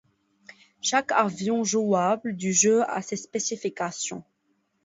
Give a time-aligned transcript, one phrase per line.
[0.81, 4.23] Chaque avion jouable du jeu a ses spécifications.